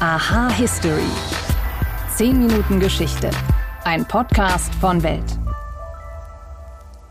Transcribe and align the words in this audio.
Aha 0.00 0.48
History. 0.52 1.10
10 2.14 2.38
Minuten 2.38 2.78
Geschichte. 2.78 3.32
Ein 3.82 4.06
Podcast 4.06 4.72
von 4.76 5.02
Welt. 5.02 5.24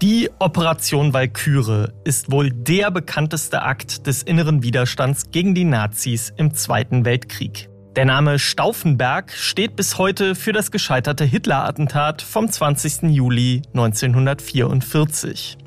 Die 0.02 0.30
Operation 0.40 1.12
Walküre 1.12 1.92
ist 2.06 2.32
wohl 2.32 2.50
der 2.50 2.90
bekannteste 2.90 3.62
Akt 3.62 4.08
des 4.08 4.24
inneren 4.24 4.64
Widerstands 4.64 5.32
gegen 5.32 5.54
die 5.54 5.66
Nazis 5.66 6.32
im 6.38 6.54
Zweiten 6.54 7.04
Weltkrieg. 7.04 7.68
Der 7.98 8.06
Name 8.06 8.40
Stauffenberg 8.40 9.34
steht 9.34 9.76
bis 9.76 9.98
heute 9.98 10.34
für 10.34 10.54
das 10.54 10.72
gescheiterte 10.72 11.26
Hitler-Attentat 11.26 12.22
vom 12.22 12.50
20. 12.50 13.12
Juli 13.14 13.64
1944. 13.74 15.58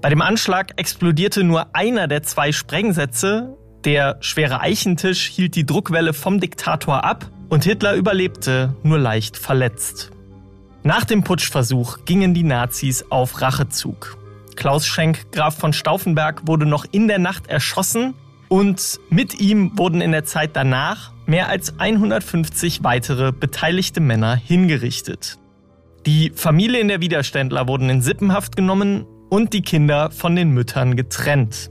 Bei 0.00 0.08
dem 0.08 0.22
Anschlag 0.22 0.72
explodierte 0.74 1.44
nur 1.44 1.76
einer 1.76 2.08
der 2.08 2.24
zwei 2.24 2.50
Sprengsätze. 2.50 3.56
Der 3.84 4.16
schwere 4.20 4.60
Eichentisch 4.60 5.26
hielt 5.26 5.54
die 5.54 5.66
Druckwelle 5.66 6.12
vom 6.12 6.40
Diktator 6.40 7.04
ab 7.04 7.30
und 7.48 7.64
Hitler 7.64 7.94
überlebte 7.94 8.74
nur 8.82 8.98
leicht 8.98 9.36
verletzt. 9.36 10.10
Nach 10.82 11.04
dem 11.04 11.24
Putschversuch 11.24 12.04
gingen 12.04 12.34
die 12.34 12.42
Nazis 12.42 13.04
auf 13.10 13.40
Rachezug. 13.40 14.16
Klaus 14.56 14.86
Schenk, 14.86 15.30
Graf 15.32 15.56
von 15.56 15.72
Stauffenberg, 15.72 16.46
wurde 16.46 16.66
noch 16.66 16.84
in 16.90 17.08
der 17.08 17.18
Nacht 17.18 17.46
erschossen 17.46 18.14
und 18.48 18.98
mit 19.10 19.40
ihm 19.40 19.78
wurden 19.78 20.00
in 20.00 20.12
der 20.12 20.24
Zeit 20.24 20.50
danach 20.54 21.12
mehr 21.26 21.48
als 21.48 21.78
150 21.78 22.82
weitere 22.82 23.32
beteiligte 23.32 24.00
Männer 24.00 24.34
hingerichtet. 24.34 25.38
Die 26.06 26.32
Familien 26.34 26.88
der 26.88 27.00
Widerständler 27.00 27.68
wurden 27.68 27.90
in 27.90 28.00
Sippenhaft 28.00 28.56
genommen 28.56 29.04
und 29.28 29.52
die 29.52 29.62
Kinder 29.62 30.10
von 30.10 30.34
den 30.34 30.50
Müttern 30.50 30.96
getrennt. 30.96 31.70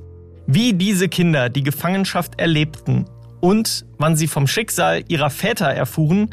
Wie 0.49 0.73
diese 0.73 1.09
Kinder 1.09 1.49
die 1.49 1.61
Gefangenschaft 1.61 2.39
erlebten 2.39 3.03
und 3.41 3.85
wann 3.97 4.15
sie 4.15 4.27
vom 4.27 4.47
Schicksal 4.47 5.03
ihrer 5.09 5.29
Väter 5.29 5.67
erfuhren, 5.67 6.29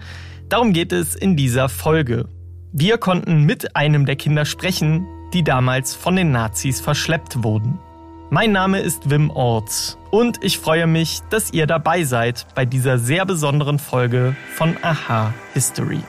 darum 0.48 0.72
geht 0.72 0.92
es 0.92 1.16
in 1.16 1.36
dieser 1.36 1.68
Folge. 1.68 2.28
Wir 2.72 2.98
konnten 2.98 3.42
mit 3.42 3.74
einem 3.74 4.06
der 4.06 4.14
Kinder 4.14 4.44
sprechen, 4.44 5.04
die 5.32 5.42
damals 5.42 5.96
von 5.96 6.14
den 6.14 6.30
Nazis 6.30 6.80
verschleppt 6.80 7.42
wurden. 7.42 7.80
Mein 8.30 8.52
Name 8.52 8.78
ist 8.78 9.10
Wim 9.10 9.30
Orts 9.30 9.98
und 10.12 10.44
ich 10.44 10.58
freue 10.58 10.86
mich, 10.86 11.18
dass 11.30 11.52
ihr 11.52 11.66
dabei 11.66 12.04
seid 12.04 12.46
bei 12.54 12.64
dieser 12.64 12.98
sehr 12.98 13.26
besonderen 13.26 13.80
Folge 13.80 14.36
von 14.54 14.76
Aha 14.82 15.34
History. 15.54 16.00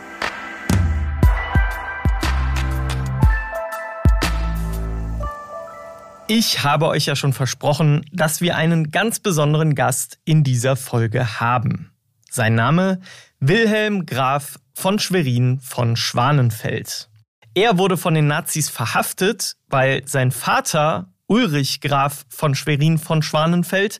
Ich 6.27 6.63
habe 6.63 6.87
euch 6.87 7.05
ja 7.05 7.15
schon 7.15 7.33
versprochen, 7.33 8.03
dass 8.11 8.41
wir 8.41 8.55
einen 8.55 8.89
ganz 8.89 9.19
besonderen 9.19 9.75
Gast 9.75 10.17
in 10.25 10.43
dieser 10.43 10.75
Folge 10.75 11.39
haben. 11.39 11.91
Sein 12.31 12.55
Name 12.55 12.99
Wilhelm 13.39 14.07
Graf 14.07 14.57
von 14.73 14.97
Schwerin 14.97 15.59
von 15.59 15.95
Schwanenfeld. 15.95 17.09
Er 17.53 17.77
wurde 17.77 17.95
von 17.95 18.15
den 18.15 18.25
Nazis 18.25 18.71
verhaftet, 18.71 19.55
weil 19.69 20.01
sein 20.07 20.31
Vater 20.31 21.13
Ulrich 21.27 21.79
Graf 21.79 22.25
von 22.27 22.55
Schwerin 22.55 22.97
von 22.97 23.21
Schwanenfeld 23.21 23.99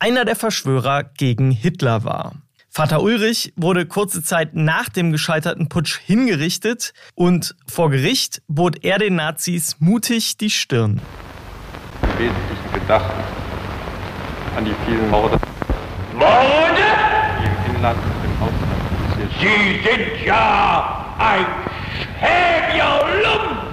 einer 0.00 0.24
der 0.24 0.36
Verschwörer 0.36 1.04
gegen 1.04 1.52
Hitler 1.52 2.02
war. 2.02 2.34
Vater 2.68 3.00
Ulrich 3.00 3.52
wurde 3.54 3.86
kurze 3.86 4.24
Zeit 4.24 4.54
nach 4.54 4.88
dem 4.88 5.12
gescheiterten 5.12 5.68
Putsch 5.68 6.00
hingerichtet 6.04 6.94
und 7.14 7.54
vor 7.68 7.90
Gericht 7.90 8.42
bot 8.48 8.84
er 8.84 8.98
den 8.98 9.14
Nazis 9.14 9.76
mutig 9.78 10.36
die 10.36 10.50
Stirn. 10.50 11.00
Wesentlichen 12.20 12.72
Gedachten 12.74 13.18
an 14.54 14.64
die 14.66 14.74
vielen 14.84 15.08
Morde. 15.08 15.38
Morde? 16.12 16.84
Die 17.40 17.46
im 17.70 17.76
Inland 17.76 17.96
und 17.96 18.24
im 18.26 18.42
Ausland 18.42 18.80
passiert. 19.08 19.30
Sie 19.40 19.88
sind 19.88 20.26
ja 20.26 21.06
ein 21.18 21.46
Schäbiger 22.20 23.06
Lump! 23.22 23.70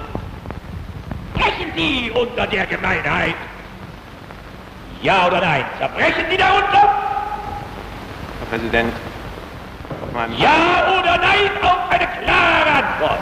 Zerbrechen 1.34 1.72
Sie 1.76 2.10
unter 2.10 2.46
der 2.46 2.64
Gemeinheit? 2.64 3.34
Ja 5.02 5.26
oder 5.26 5.42
nein? 5.42 5.64
Zerbrechen 5.78 6.24
Sie 6.30 6.36
darunter? 6.38 6.88
Herr 8.38 8.46
Präsident, 8.48 8.94
auf 10.02 10.12
meinem 10.14 10.32
Ja 10.38 10.98
oder 10.98 11.18
nein 11.18 11.50
auf 11.62 11.90
eine 11.90 12.06
klare 12.06 12.70
Antwort? 12.70 13.20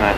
Nein. 0.00 0.14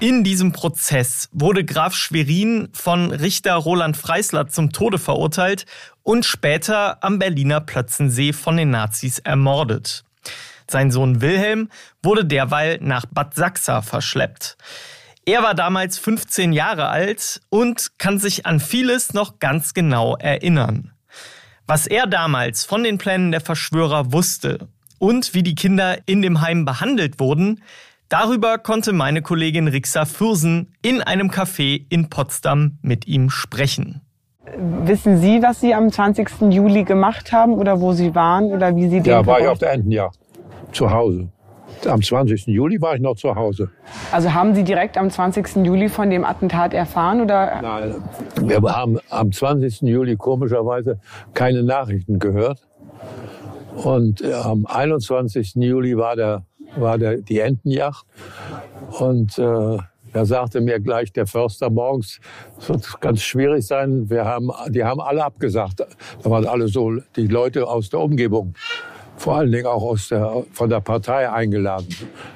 In 0.00 0.22
diesem 0.22 0.52
Prozess 0.52 1.28
wurde 1.32 1.64
Graf 1.64 1.92
Schwerin 1.96 2.68
von 2.72 3.10
Richter 3.10 3.54
Roland 3.54 3.96
Freisler 3.96 4.46
zum 4.46 4.70
Tode 4.70 4.96
verurteilt 4.96 5.66
und 6.04 6.24
später 6.24 7.02
am 7.02 7.18
Berliner 7.18 7.60
Plötzensee 7.60 8.32
von 8.32 8.56
den 8.56 8.70
Nazis 8.70 9.18
ermordet. 9.18 10.04
Sein 10.70 10.92
Sohn 10.92 11.20
Wilhelm 11.20 11.68
wurde 12.00 12.24
derweil 12.24 12.78
nach 12.80 13.06
Bad 13.06 13.34
Sachsa 13.34 13.82
verschleppt. 13.82 14.56
Er 15.26 15.42
war 15.42 15.54
damals 15.54 15.98
15 15.98 16.52
Jahre 16.52 16.90
alt 16.90 17.40
und 17.48 17.98
kann 17.98 18.20
sich 18.20 18.46
an 18.46 18.60
vieles 18.60 19.14
noch 19.14 19.40
ganz 19.40 19.74
genau 19.74 20.16
erinnern. 20.16 20.92
Was 21.66 21.88
er 21.88 22.06
damals 22.06 22.64
von 22.64 22.84
den 22.84 22.98
Plänen 22.98 23.32
der 23.32 23.40
Verschwörer 23.40 24.12
wusste 24.12 24.68
und 24.98 25.34
wie 25.34 25.42
die 25.42 25.56
Kinder 25.56 25.98
in 26.06 26.22
dem 26.22 26.40
Heim 26.40 26.64
behandelt 26.64 27.18
wurden, 27.18 27.62
darüber 28.08 28.58
konnte 28.58 28.92
meine 28.92 29.22
Kollegin 29.22 29.68
Rixa 29.68 30.04
Fürsen 30.04 30.74
in 30.82 31.02
einem 31.02 31.30
Café 31.30 31.84
in 31.88 32.10
Potsdam 32.10 32.78
mit 32.82 33.06
ihm 33.06 33.30
sprechen. 33.30 34.02
Wissen 34.56 35.18
Sie, 35.18 35.42
was 35.42 35.60
Sie 35.60 35.74
am 35.74 35.90
20. 35.90 36.28
Juli 36.50 36.84
gemacht 36.84 37.32
haben 37.32 37.54
oder 37.54 37.80
wo 37.80 37.92
Sie 37.92 38.14
waren 38.14 38.46
oder 38.46 38.74
wie 38.74 38.88
Sie 38.88 39.00
den 39.00 39.12
Ja, 39.12 39.26
war 39.26 39.40
ich 39.40 39.46
auf 39.46 39.58
der 39.58 39.72
Entenjagd. 39.72 40.18
Zu 40.72 40.90
Hause. 40.90 41.28
Am 41.86 42.02
20. 42.02 42.46
Juli 42.46 42.80
war 42.80 42.94
ich 42.94 43.00
noch 43.00 43.14
zu 43.16 43.34
Hause. 43.34 43.70
Also 44.10 44.32
haben 44.34 44.54
Sie 44.54 44.64
direkt 44.64 44.96
am 44.98 45.10
20. 45.10 45.64
Juli 45.64 45.88
von 45.88 46.10
dem 46.10 46.24
Attentat 46.24 46.74
erfahren 46.74 47.20
oder 47.20 47.60
Nein, 47.62 47.94
wir 48.40 48.60
haben 48.62 48.98
am 49.10 49.30
20. 49.30 49.82
Juli 49.82 50.16
komischerweise 50.16 50.98
keine 51.34 51.62
Nachrichten 51.62 52.18
gehört. 52.18 52.66
Und 53.76 54.22
äh, 54.22 54.32
am 54.32 54.66
21. 54.66 55.54
Juli 55.56 55.96
war, 55.96 56.16
der, 56.16 56.44
war 56.76 56.98
der, 56.98 57.18
die 57.18 57.40
Entenjagd. 57.40 58.04
Und 58.98 59.38
äh, 59.38 59.78
da 60.12 60.24
sagte 60.24 60.60
mir 60.60 60.80
gleich 60.80 61.12
der 61.12 61.26
Förster 61.26 61.70
morgens, 61.70 62.20
es 62.58 62.68
wird 62.68 63.00
ganz 63.00 63.22
schwierig 63.22 63.66
sein. 63.66 64.08
Wir 64.08 64.24
haben, 64.24 64.50
die 64.68 64.84
haben 64.84 65.00
alle 65.00 65.24
abgesagt. 65.24 65.80
Da 65.80 66.30
waren 66.30 66.46
alle 66.46 66.68
so 66.68 66.96
die 67.16 67.26
Leute 67.26 67.66
aus 67.66 67.90
der 67.90 68.00
Umgebung 68.00 68.54
vor 69.18 69.36
allen 69.36 69.52
Dingen 69.52 69.66
auch 69.66 69.82
aus 69.82 70.08
der, 70.08 70.44
von 70.52 70.70
der 70.70 70.80
Partei 70.80 71.30
eingeladen. 71.30 71.88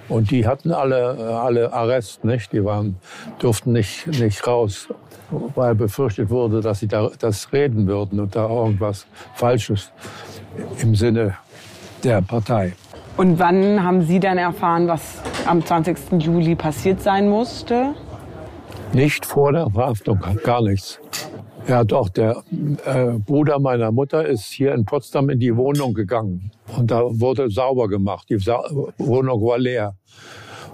Und 0.08 0.30
die 0.30 0.46
hatten 0.46 0.72
alle, 0.72 1.16
äh, 1.16 1.22
alle 1.22 1.72
Arrest, 1.72 2.24
nicht? 2.24 2.52
Die 2.52 2.64
waren, 2.64 2.96
durften 3.38 3.72
nicht, 3.72 4.06
nicht 4.08 4.46
raus, 4.46 4.88
weil 5.54 5.74
befürchtet 5.74 6.28
wurde, 6.28 6.60
dass 6.60 6.80
sie 6.80 6.88
da, 6.88 7.10
das 7.18 7.52
reden 7.52 7.86
würden 7.86 8.20
und 8.20 8.34
da 8.34 8.48
irgendwas 8.48 9.06
Falsches 9.34 9.92
im 10.80 10.94
Sinne 10.94 11.36
der 12.02 12.20
Partei. 12.20 12.74
Und 13.16 13.38
wann 13.38 13.82
haben 13.82 14.02
Sie 14.02 14.20
dann 14.20 14.38
erfahren, 14.38 14.88
was 14.88 15.20
am 15.46 15.64
20. 15.64 15.96
Juli 16.18 16.54
passiert 16.54 17.00
sein 17.00 17.28
musste? 17.28 17.94
Nicht 18.92 19.24
vor 19.26 19.52
der 19.52 19.70
Verhaftung, 19.70 20.20
gar 20.44 20.62
nichts. 20.62 21.00
Ja, 21.68 21.84
doch, 21.84 22.08
der 22.08 22.42
äh, 22.84 23.18
Bruder 23.18 23.60
meiner 23.60 23.92
Mutter 23.92 24.26
ist 24.26 24.46
hier 24.46 24.74
in 24.74 24.84
Potsdam 24.84 25.30
in 25.30 25.38
die 25.38 25.56
Wohnung 25.56 25.94
gegangen. 25.94 26.50
Und 26.76 26.90
da 26.90 27.02
wurde 27.04 27.48
sauber 27.50 27.88
gemacht. 27.88 28.28
Die 28.30 28.38
Sa 28.38 28.62
Wohnung 28.98 29.40
war 29.40 29.58
leer. 29.58 29.94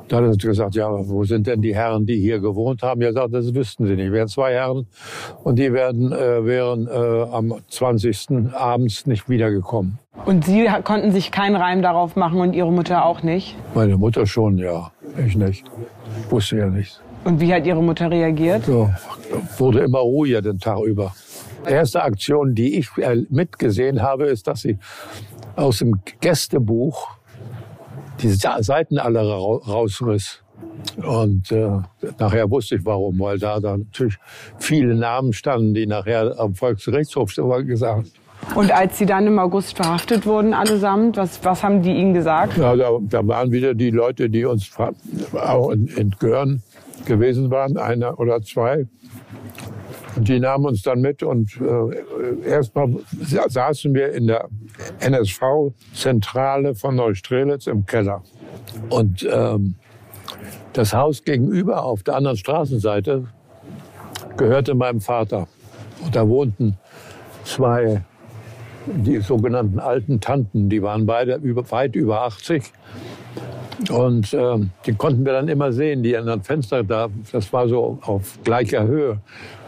Da 0.08 0.16
hat 0.16 0.24
er 0.24 0.36
gesagt, 0.36 0.74
ja, 0.74 0.88
wo 0.90 1.24
sind 1.24 1.46
denn 1.46 1.60
die 1.60 1.74
Herren, 1.74 2.06
die 2.06 2.18
hier 2.18 2.40
gewohnt 2.40 2.82
haben? 2.82 3.02
Er 3.02 3.12
sagt, 3.12 3.34
das 3.34 3.54
wüssten 3.54 3.86
sie 3.86 3.94
nicht. 3.94 4.06
Wir 4.06 4.12
wären 4.12 4.28
zwei 4.28 4.54
Herren 4.54 4.86
und 5.44 5.58
die 5.58 5.70
werden, 5.70 6.12
äh, 6.12 6.44
wären 6.46 6.86
äh, 6.86 7.30
am 7.30 7.54
20. 7.68 8.54
abends 8.54 9.06
nicht 9.06 9.28
wiedergekommen. 9.28 9.98
Und 10.24 10.44
Sie 10.44 10.68
konnten 10.84 11.12
sich 11.12 11.30
keinen 11.30 11.56
Reim 11.56 11.82
darauf 11.82 12.16
machen 12.16 12.40
und 12.40 12.52
Ihre 12.52 12.72
Mutter 12.72 13.04
auch 13.04 13.22
nicht? 13.22 13.56
Meine 13.74 13.96
Mutter 13.96 14.26
schon, 14.26 14.58
ja. 14.58 14.90
Ich 15.24 15.36
nicht. 15.36 15.64
Wusste 16.28 16.58
ja 16.58 16.66
nichts. 16.66 17.00
Und 17.24 17.40
wie 17.40 17.52
hat 17.52 17.66
Ihre 17.66 17.82
Mutter 17.82 18.10
reagiert? 18.10 18.64
So, 18.64 18.90
wurde 19.58 19.80
immer 19.80 20.00
ruhiger 20.00 20.42
den 20.42 20.58
Tag 20.58 20.80
über. 20.80 21.14
Erste 21.66 22.02
Aktion, 22.02 22.54
die 22.54 22.78
ich 22.78 22.88
äh, 22.98 23.24
mitgesehen 23.30 24.02
habe, 24.02 24.26
ist, 24.26 24.46
dass 24.46 24.62
sie 24.62 24.78
aus 25.56 25.78
dem 25.78 26.00
Gästebuch 26.20 27.08
die 28.22 28.30
Seiten 28.30 28.98
alle 28.98 29.20
ra 29.20 29.36
rausriss. 29.36 30.42
Und 30.96 31.50
äh, 31.52 31.78
nachher 32.18 32.50
wusste 32.50 32.76
ich 32.76 32.84
warum, 32.84 33.18
weil 33.18 33.38
da 33.38 33.60
dann 33.60 33.80
natürlich 33.80 34.16
viele 34.58 34.94
Namen 34.94 35.32
standen, 35.32 35.74
die 35.74 35.86
nachher 35.86 36.38
am 36.38 36.54
Volksgerichtshof 36.54 37.34
gesagt 37.34 38.12
Und 38.54 38.72
als 38.72 38.98
Sie 38.98 39.06
dann 39.06 39.26
im 39.26 39.38
August 39.38 39.76
verhaftet 39.76 40.26
wurden 40.26 40.54
allesamt, 40.54 41.16
was, 41.16 41.44
was 41.44 41.62
haben 41.62 41.82
die 41.82 41.92
Ihnen 41.92 42.14
gesagt? 42.14 42.56
Ja, 42.56 42.74
da, 42.74 42.90
da 43.00 43.26
waren 43.26 43.52
wieder 43.52 43.74
die 43.74 43.90
Leute, 43.90 44.30
die 44.30 44.44
uns 44.44 44.70
auch 45.32 45.70
in, 45.70 46.14
Görn 46.18 46.62
gewesen 47.04 47.50
waren, 47.50 47.76
einer 47.76 48.18
oder 48.18 48.42
zwei. 48.42 48.86
Die 50.16 50.40
nahmen 50.40 50.66
uns 50.66 50.82
dann 50.82 51.00
mit 51.00 51.22
und 51.22 51.60
äh, 51.60 52.48
erstmal 52.48 52.96
saßen 53.48 53.94
wir 53.94 54.12
in 54.12 54.26
der 54.26 54.48
NSV-Zentrale 55.00 56.74
von 56.74 56.96
Neustrelitz 56.96 57.66
im 57.68 57.86
Keller. 57.86 58.22
Und 58.88 59.28
ähm, 59.30 59.76
das 60.72 60.92
Haus 60.92 61.22
gegenüber 61.22 61.84
auf 61.84 62.02
der 62.02 62.16
anderen 62.16 62.36
Straßenseite 62.36 63.28
gehörte 64.36 64.74
meinem 64.74 65.00
Vater. 65.00 65.46
Und 66.04 66.16
da 66.16 66.28
wohnten 66.28 66.78
zwei, 67.44 68.02
die 68.96 69.20
sogenannten 69.20 69.78
alten 69.78 70.20
Tanten, 70.20 70.68
die 70.68 70.82
waren 70.82 71.06
beide 71.06 71.36
über, 71.36 71.70
weit 71.70 71.96
über 71.96 72.22
80. 72.22 72.72
Und 73.90 74.34
äh, 74.34 74.58
die 74.86 74.94
konnten 74.94 75.24
wir 75.24 75.32
dann 75.32 75.48
immer 75.48 75.72
sehen, 75.72 76.02
die 76.02 76.16
anderen 76.16 76.42
Fenster 76.42 76.82
da, 76.82 77.08
das 77.30 77.52
war 77.52 77.68
so 77.68 77.98
auf 78.02 78.38
gleicher 78.42 78.86
Höhe. 78.86 79.18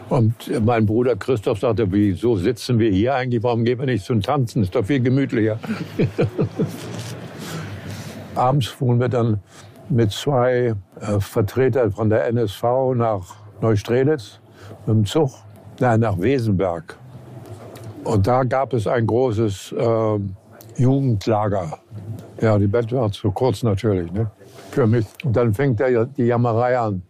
Und 0.09 0.33
mein 0.65 0.85
Bruder 0.85 1.15
Christoph 1.15 1.59
sagte, 1.59 1.89
wieso 1.89 2.35
sitzen 2.35 2.79
wir 2.79 2.91
hier 2.91 3.15
eigentlich? 3.15 3.41
Warum 3.43 3.63
gehen 3.63 3.79
wir 3.79 3.85
nicht 3.85 4.03
zum 4.03 4.21
Tanzen? 4.21 4.63
Ist 4.63 4.75
doch 4.75 4.83
viel 4.83 4.99
gemütlicher. 4.99 5.57
Abends 8.35 8.67
fuhren 8.67 8.99
wir 8.99 9.07
dann 9.07 9.39
mit 9.87 10.11
zwei 10.11 10.75
äh, 10.99 11.19
Vertretern 11.19 11.91
von 11.91 12.09
der 12.09 12.25
NSV 12.27 12.63
nach 12.95 13.35
Neustrelitz 13.61 14.39
mit 14.85 14.95
dem 14.95 15.05
Zug, 15.05 15.31
nein, 15.79 16.01
nach 16.01 16.19
Wesenberg. 16.19 16.97
Und 18.03 18.27
da 18.27 18.43
gab 18.43 18.73
es 18.73 18.87
ein 18.87 19.05
großes 19.05 19.73
äh, 19.73 20.19
Jugendlager. 20.77 21.79
Ja, 22.39 22.57
die 22.57 22.67
Bett 22.67 22.91
war 22.91 23.11
zu 23.11 23.31
kurz 23.31 23.61
natürlich, 23.63 24.11
ne? 24.11 24.31
für 24.71 24.87
mich. 24.87 25.05
Und 25.23 25.35
dann 25.35 25.53
fängt 25.53 25.79
der, 25.79 26.05
die 26.05 26.23
Jammerei 26.23 26.77
an. 26.77 27.03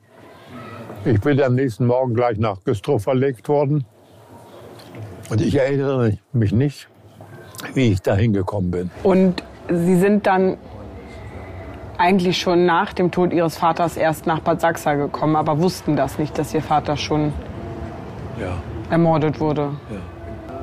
Ich 1.05 1.19
bin 1.21 1.41
am 1.41 1.55
nächsten 1.55 1.87
Morgen 1.87 2.13
gleich 2.13 2.37
nach 2.37 2.63
Güstrow 2.63 3.01
verlegt 3.01 3.47
worden. 3.47 3.85
Und 5.29 5.41
ich 5.41 5.57
erinnere 5.57 6.17
mich 6.33 6.51
nicht, 6.51 6.89
wie 7.73 7.91
ich 7.93 8.01
da 8.01 8.15
hingekommen 8.15 8.71
bin. 8.71 8.91
Und 9.03 9.43
Sie 9.69 9.95
sind 9.95 10.27
dann 10.27 10.57
eigentlich 11.97 12.39
schon 12.39 12.65
nach 12.65 12.93
dem 12.93 13.11
Tod 13.11 13.31
Ihres 13.31 13.57
Vaters 13.57 13.95
erst 13.95 14.25
nach 14.25 14.39
Bad 14.39 14.59
Sachsa 14.59 14.95
gekommen, 14.95 15.35
aber 15.35 15.59
wussten 15.59 15.95
das 15.95 16.17
nicht, 16.19 16.37
dass 16.37 16.53
Ihr 16.53 16.61
Vater 16.61 16.97
schon 16.97 17.31
ja. 18.39 18.57
ermordet 18.89 19.39
wurde. 19.39 19.69
Ja. 19.89 20.10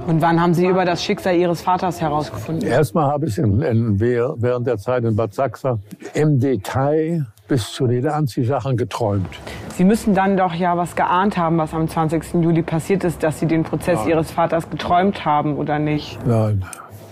Und 0.08 0.22
wann 0.22 0.40
haben 0.40 0.54
Sie 0.54 0.66
über 0.66 0.86
das 0.86 1.04
Schicksal 1.04 1.36
Ihres 1.36 1.60
Vaters 1.60 2.00
herausgefunden? 2.00 2.66
Erstmal 2.66 3.12
habe 3.12 3.26
ich 3.26 3.36
in, 3.36 3.60
in, 3.60 4.00
während 4.00 4.66
der 4.66 4.78
Zeit 4.78 5.04
in 5.04 5.14
Bad 5.14 5.34
Sachsa 5.34 5.80
im 6.14 6.38
Detail 6.38 7.26
bis 7.46 7.70
zu 7.72 7.86
den 7.86 8.08
Anziehsachen 8.08 8.78
geträumt. 8.78 9.28
Sie 9.74 9.84
müssen 9.84 10.14
dann 10.14 10.38
doch 10.38 10.54
ja 10.54 10.78
was 10.78 10.96
geahnt 10.96 11.36
haben, 11.36 11.58
was 11.58 11.74
am 11.74 11.86
20. 11.86 12.42
Juli 12.42 12.62
passiert 12.62 13.04
ist, 13.04 13.22
dass 13.22 13.38
Sie 13.38 13.46
den 13.46 13.64
Prozess 13.64 13.98
ja. 14.04 14.12
Ihres 14.12 14.30
Vaters 14.30 14.70
geträumt 14.70 15.26
haben, 15.26 15.58
oder 15.58 15.78
nicht? 15.78 16.18
Nein. 16.26 16.64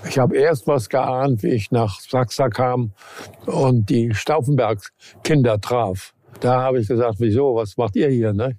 Ich 0.09 0.19
habe 0.19 0.35
erst 0.35 0.67
was 0.67 0.89
geahnt, 0.89 1.43
wie 1.43 1.51
ich 1.51 1.71
nach 1.71 2.01
Sachsa 2.01 2.49
kam 2.49 2.93
und 3.45 3.91
die 3.91 4.15
Stauffenberg-Kinder 4.15 5.61
traf. 5.61 6.15
Da 6.41 6.63
habe 6.63 6.81
ich 6.81 6.89
gesagt, 6.89 7.17
wieso, 7.19 7.57
was 7.57 7.77
macht 7.77 7.95
ihr 7.95 8.09
hier? 8.09 8.33
Ne? 8.33 8.57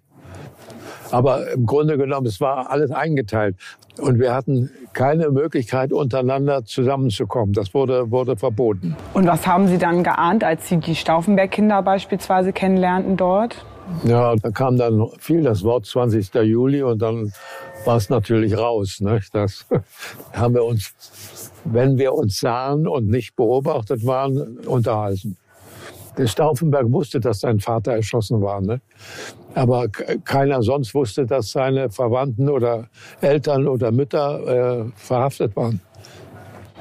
Aber 1.11 1.51
im 1.51 1.65
Grunde 1.65 1.97
genommen, 1.97 2.27
es 2.27 2.39
war 2.39 2.69
alles 2.69 2.91
eingeteilt. 2.91 3.55
Und 3.99 4.19
wir 4.19 4.33
hatten 4.33 4.69
keine 4.93 5.29
Möglichkeit, 5.29 5.93
untereinander 5.93 6.65
zusammenzukommen. 6.65 7.53
Das 7.53 7.73
wurde, 7.73 8.11
wurde 8.11 8.35
verboten. 8.35 8.95
Und 9.13 9.27
was 9.27 9.45
haben 9.45 9.67
Sie 9.67 9.77
dann 9.77 10.03
geahnt, 10.03 10.43
als 10.43 10.67
Sie 10.67 10.77
die 10.77 10.95
Stauffenberg-Kinder 10.95 11.81
beispielsweise 11.81 12.53
kennenlernten 12.53 13.17
dort? 13.17 13.65
Ja, 14.03 14.35
da 14.35 14.51
kam 14.51 14.77
dann 14.77 15.07
viel 15.19 15.43
das 15.43 15.63
Wort 15.63 15.85
20. 15.85 16.33
Juli 16.43 16.83
und 16.83 17.01
dann 17.01 17.31
war 17.85 17.97
es 17.97 18.09
natürlich 18.09 18.57
raus. 18.57 18.99
Ne? 18.99 19.21
Das 19.31 19.65
haben 20.33 20.55
wir 20.55 20.63
uns, 20.63 20.93
wenn 21.63 21.97
wir 21.97 22.13
uns 22.13 22.39
sahen 22.39 22.87
und 22.87 23.07
nicht 23.07 23.35
beobachtet 23.35 24.05
waren, 24.05 24.59
unterhalten. 24.65 25.37
Der 26.17 26.27
Stauffenberg 26.27 26.91
wusste, 26.91 27.19
dass 27.19 27.41
sein 27.41 27.59
Vater 27.59 27.93
erschossen 27.93 28.41
war. 28.41 28.61
Ne? 28.61 28.79
Aber 29.53 29.87
keiner 29.89 30.63
sonst 30.63 30.95
wusste, 30.95 31.25
dass 31.25 31.51
seine 31.51 31.89
Verwandten 31.89 32.49
oder 32.49 32.87
Eltern 33.21 33.67
oder 33.67 33.91
Mütter 33.91 34.85
äh, 34.85 34.91
verhaftet 34.95 35.55
waren. 35.55 35.81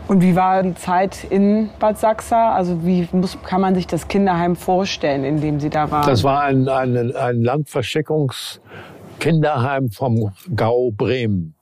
Und 0.09 0.23
wie 0.23 0.35
war 0.37 0.63
die 0.63 0.75
Zeit 0.75 1.27
in 1.31 1.69
Bad 1.81 1.99
Sachsa? 1.99 2.55
Also 2.55 2.87
wie 2.87 3.09
muss, 3.13 3.37
kann 3.45 3.61
man 3.61 3.75
sich 3.75 3.89
das 3.89 4.07
Kinderheim 4.07 4.55
vorstellen, 4.55 5.25
in 5.25 5.41
dem 5.41 5.59
Sie 5.59 5.69
da 5.69 5.91
waren? 5.91 6.07
Das 6.07 6.23
war 6.23 6.43
ein, 6.43 6.69
ein, 6.69 7.17
ein 7.17 7.43
Landversteckungskinderheim 7.43 9.91
vom 9.91 10.31
Gau 10.55 10.93
Bremen. 10.93 11.56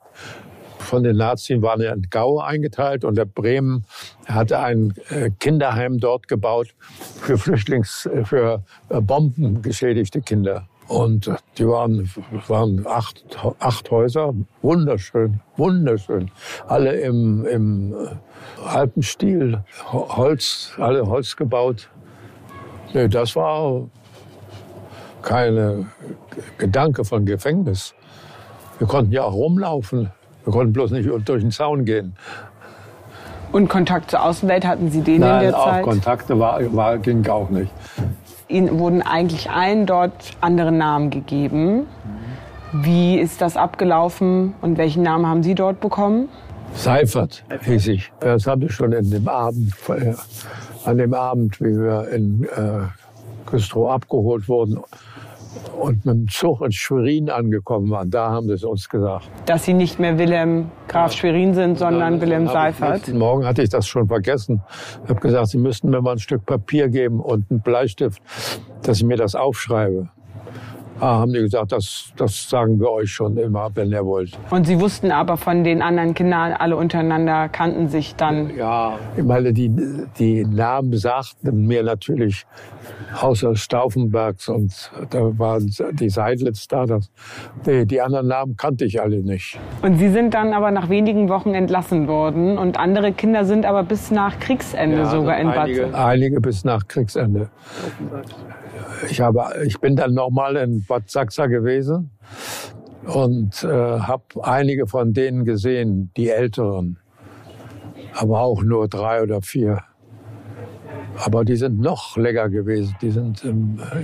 Von 0.85 1.03
den 1.03 1.17
Nazis 1.17 1.61
waren 1.63 1.81
in 1.81 2.07
Gau 2.11 2.39
eingeteilt 2.41 3.05
und 3.05 3.17
der 3.17 3.25
Bremen 3.25 3.85
hatte 4.27 4.59
ein 4.59 4.95
äh, 5.09 5.31
Kinderheim 5.41 5.99
dort 5.99 6.29
gebaut 6.29 6.75
für 7.21 7.39
Flüchtlings, 7.39 8.07
äh, 8.07 8.25
für 8.25 8.63
äh, 8.91 9.01
bombengeschädigte 9.01 10.21
Kinder. 10.21 10.69
Und 10.87 11.33
die 11.57 11.67
waren, 11.67 12.11
waren 12.47 12.87
acht, 12.87 13.25
acht 13.59 13.91
Häuser, 13.91 14.35
wunderschön, 14.61 15.41
wunderschön. 15.57 16.31
Alle 16.67 17.01
im, 17.01 17.47
im 17.47 17.95
Alpenstil, 18.63 19.65
Holz, 19.93 20.73
alle 20.77 21.07
Holz 21.07 21.37
gebaut. 21.37 21.89
Nee, 22.93 23.09
das 23.09 23.35
war 23.35 23.89
keine 25.23 25.87
Gedanke 26.59 27.05
von 27.05 27.25
Gefängnis. 27.25 27.95
Wir 28.79 28.87
konnten 28.87 29.13
ja 29.13 29.25
auch 29.25 29.33
rumlaufen. 29.33 30.11
Wir 30.45 30.53
konnten 30.53 30.73
bloß 30.73 30.91
nicht 30.91 31.09
durch 31.09 31.43
den 31.43 31.51
Zaun 31.51 31.85
gehen. 31.85 32.15
Und 33.53 33.69
Kontakt 33.69 34.11
zur 34.11 34.23
Außenwelt 34.23 34.67
hatten 34.67 34.91
Sie 34.91 35.01
den 35.01 35.21
Nein, 35.21 35.45
in 35.45 35.51
der 35.51 35.59
auch 35.59 35.67
Zeit? 35.67 35.85
Kontakte 35.85 36.39
war, 36.39 36.61
war, 36.75 36.99
ging 36.99 37.27
auch 37.29 37.51
nicht. 37.51 37.71
Ihnen 38.49 38.79
wurden 38.79 39.01
eigentlich 39.01 39.51
allen 39.51 39.87
dort 39.87 40.33
andere 40.41 40.73
Namen 40.73 41.11
gegeben. 41.11 41.87
Wie 42.73 43.19
ist 43.19 43.41
das 43.41 43.57
abgelaufen 43.57 44.55
und 44.61 44.77
welchen 44.77 45.03
Namen 45.05 45.27
haben 45.27 45.43
Sie 45.43 45.55
dort 45.55 45.81
bekommen? 45.81 46.29
Seifert 46.75 47.45
hieß 47.63 47.87
ich. 47.87 48.13
Das 48.19 48.47
hatte 48.47 48.67
ich 48.67 48.73
schon 48.73 48.93
in 48.93 49.09
dem 49.11 49.29
Abend, 49.29 49.73
äh, 49.89 50.15
an 50.85 50.99
dem 50.99 51.15
Abend, 51.15 51.61
wie 51.61 51.79
wir 51.79 52.09
in 52.09 52.43
äh, 52.45 53.49
Güstrow 53.49 53.93
abgeholt 53.93 54.49
wurden 54.49 54.79
und 55.79 56.05
mit 56.05 56.15
dem 56.15 56.29
Zug 56.29 56.63
in 56.63 56.73
Schwerin 56.73 57.31
angekommen 57.31 57.91
waren. 57.91 58.11
Da 58.11 58.31
haben 58.31 58.47
sie 58.47 58.55
es 58.55 58.65
uns 58.65 58.89
gesagt. 58.89 59.29
Dass 59.47 59.65
Sie 59.65 59.75
nicht 59.75 59.99
mehr 59.99 60.19
Wilhelm 60.19 60.71
Graf 60.89 61.13
Schwerin 61.13 61.55
sind, 61.55 61.79
sondern 61.79 62.21
Wilhelm 62.21 62.47
Seifert? 62.47 63.09
Morgen 63.13 63.47
hatte 63.47 63.63
ich 63.63 63.69
das 63.69 63.87
schon 63.87 64.07
vergessen. 64.09 64.63
Ich 65.05 65.11
habe 65.11 65.21
gesagt, 65.21 65.49
Sie 65.49 65.59
müssten 65.59 65.91
mir 65.91 66.01
mal 66.01 66.13
ein 66.13 66.19
Stück 66.19 66.47
Papier 66.47 66.89
geben 66.89 67.21
und 67.21 67.51
einen 67.51 67.61
Bleistift, 67.61 68.23
dass 68.83 68.99
ich 68.99 69.05
mir 69.05 69.17
das 69.17 69.35
aufschreibe. 69.35 70.09
Ah, 71.01 71.19
haben 71.19 71.33
die 71.33 71.41
gesagt, 71.41 71.73
das, 71.73 72.13
das 72.17 72.49
sagen 72.49 72.79
wir 72.79 72.91
euch 72.91 73.11
schon 73.11 73.37
immer, 73.37 73.69
wenn 73.75 73.91
ihr 73.91 74.05
wollt. 74.05 74.39
Und 74.51 74.67
Sie 74.67 74.81
wussten 74.81 75.11
aber 75.11 75.37
von 75.37 75.65
den 75.65 75.83
anderen 75.83 76.15
Kindern, 76.15 76.53
alle 76.53 76.77
untereinander 76.77 77.49
kannten 77.49 77.89
sich 77.89 78.15
dann? 78.15 78.57
Ja, 78.57 78.99
ich 79.17 79.25
meine, 79.25 79.53
die, 79.53 79.71
die 80.19 80.45
Namen 80.45 80.97
sagten 80.97 81.67
mir 81.67 81.83
natürlich, 81.83 82.47
außer 83.21 83.57
Stauffenbergs 83.57 84.49
und 84.49 84.91
da 85.11 85.37
waren 85.39 85.71
die 85.93 86.09
Seidlitz 86.09 86.69
da. 86.69 86.87
Das, 86.87 87.11
die, 87.67 87.87
die 87.87 88.01
anderen 88.01 88.29
Namen 88.29 88.57
kannte 88.57 88.85
ich 88.85 89.01
alle 89.01 89.23
nicht. 89.23 89.59
Und 89.83 89.99
Sie 89.99 90.11
sind 90.11 90.35
dann 90.35 90.53
aber 90.53 90.71
nach 90.71 90.89
wenigen 90.89 91.29
Wochen 91.29 91.55
entlassen 91.55 92.07
worden 92.07 92.57
und 92.57 92.79
andere 92.79 93.13
Kinder 93.13 93.45
sind 93.45 93.67
aber 93.67 93.83
bis 93.83 94.11
nach 94.11 94.39
Kriegsende 94.39 94.99
Ja, 94.99 95.07
sogar 95.07 95.39
in 95.39 95.49
Bad 95.49 95.65
einige, 95.65 95.95
einige 95.95 96.41
bis 96.41 96.65
nach 96.65 96.87
Kriegsende. 96.87 97.49
Ich, 99.11 99.21
habe, 99.21 99.65
ich 99.67 99.81
bin 99.81 99.97
dann 99.97 100.15
nochmal 100.15 100.57
in 100.57 100.85
Bad 100.85 101.11
Sachsa 101.11 101.47
gewesen 101.47 102.11
und 103.07 103.65
äh, 103.65 103.69
habe 103.69 104.23
einige 104.43 104.87
von 104.87 105.13
denen 105.13 105.45
gesehen, 105.45 106.11
die 106.17 106.31
Älteren. 106.31 106.99
Aber 108.15 108.41
auch 108.41 108.63
nur 108.63 108.89
drei 108.89 109.23
oder 109.23 109.43
vier. 109.43 109.83
Aber 111.17 111.45
die 111.45 111.57
sind 111.57 111.81
noch 111.81 112.17
länger 112.17 112.49
gewesen. 112.49 112.95
Die 113.01 113.11
sind 113.11 113.45
im, 113.45 113.79
äh, 113.79 114.01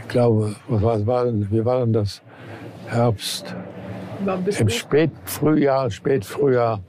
ich 0.00 0.08
glaube, 0.08 0.54
was 0.68 0.82
war, 0.82 1.06
war 1.06 1.24
denn, 1.24 1.50
wie 1.50 1.64
war 1.64 1.80
denn 1.80 1.92
das? 1.92 2.22
Herbst. 2.86 3.54
Im 4.58 4.68
Spätfrühjahr, 4.68 5.90
Spätfrühjahr 5.90 6.80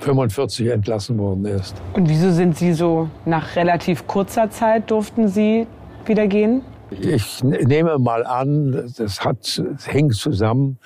45 0.00 0.66
entlassen 0.68 1.16
worden 1.18 1.46
ist. 1.46 1.74
Und 1.94 2.10
wieso 2.10 2.30
sind 2.30 2.58
Sie 2.58 2.74
so 2.74 3.08
nach 3.24 3.56
relativ 3.56 4.06
kurzer 4.06 4.50
Zeit 4.50 4.90
durften 4.90 5.28
Sie 5.28 5.66
wieder 6.08 6.26
gehen? 6.26 6.62
Ich 6.90 7.42
nehme 7.42 7.98
mal 7.98 8.24
an, 8.24 8.92
das 8.96 9.24
hat, 9.24 9.58
das 9.58 9.86
hing 9.86 10.10
zusammen, 10.10 10.78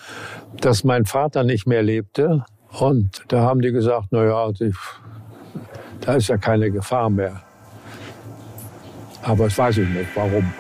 dass 0.61 0.85
mein 0.85 1.05
Vater 1.05 1.45
nicht 1.45 1.67
mehr 1.67 1.83
lebte. 1.83 2.45
Und 2.79 3.25
da 3.29 3.41
haben 3.43 3.61
die 3.61 3.73
gesagt, 3.73 4.13
naja, 4.13 4.51
da 6.01 6.15
ist 6.15 6.29
ja 6.29 6.37
keine 6.37 6.71
Gefahr 6.71 7.11
mehr. 7.11 7.43
Aber 9.23 9.45
das 9.45 9.59
weiß 9.59 9.79
ich 9.79 9.89
nicht, 9.89 10.09
warum. 10.15 10.53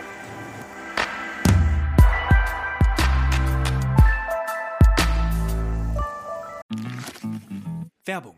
Werbung 8.04 8.38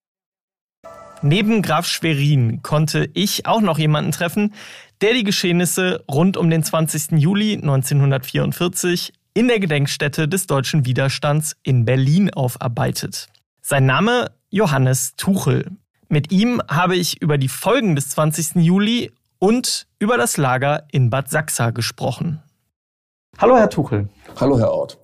Neben 1.23 1.61
Graf 1.61 1.85
Schwerin 1.85 2.63
konnte 2.63 3.07
ich 3.13 3.45
auch 3.45 3.61
noch 3.61 3.77
jemanden 3.77 4.11
treffen, 4.11 4.55
der 5.01 5.13
die 5.13 5.23
Geschehnisse 5.23 6.03
rund 6.09 6.35
um 6.35 6.49
den 6.49 6.63
20. 6.63 7.11
Juli 7.11 7.53
1944 7.53 9.13
in 9.35 9.47
der 9.47 9.59
Gedenkstätte 9.59 10.27
des 10.27 10.47
deutschen 10.47 10.85
Widerstands 10.85 11.55
in 11.61 11.85
Berlin 11.85 12.33
aufarbeitet. 12.33 13.27
Sein 13.61 13.85
Name 13.85 14.31
Johannes 14.49 15.15
Tuchel. 15.15 15.69
Mit 16.09 16.31
ihm 16.31 16.59
habe 16.67 16.95
ich 16.95 17.21
über 17.21 17.37
die 17.37 17.49
Folgen 17.49 17.95
des 17.95 18.09
20. 18.09 18.55
Juli 18.55 19.11
und 19.37 19.85
über 19.99 20.17
das 20.17 20.37
Lager 20.37 20.87
in 20.91 21.11
Bad 21.11 21.29
Sachsa 21.29 21.69
gesprochen. 21.69 22.41
Hallo, 23.37 23.57
Herr 23.57 23.69
Tuchel. 23.69 24.09
Hallo, 24.39 24.57
Herr 24.57 24.71
Ort. 24.71 24.97